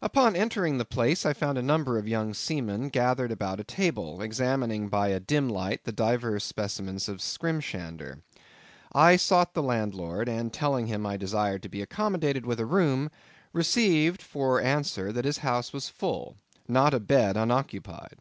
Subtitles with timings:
[0.00, 4.22] Upon entering the place I found a number of young seamen gathered about a table,
[4.22, 8.22] examining by a dim light divers specimens of skrimshander.
[8.94, 13.10] I sought the landlord, and telling him I desired to be accommodated with a room,
[13.52, 18.16] received for answer that his house was full—not a bed unoccupied.